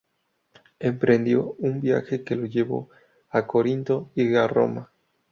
Emprendió 0.79 1.53
un 1.59 1.79
viaje 1.79 2.23
que 2.23 2.35
le 2.35 2.49
llevó 2.49 2.89
a 3.29 3.45
Corinto 3.45 4.09
y 4.15 4.33
a 4.33 4.47
Roma. 4.47 4.91